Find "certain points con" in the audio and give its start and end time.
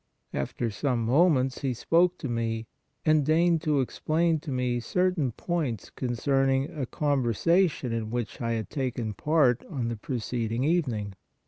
4.79-6.09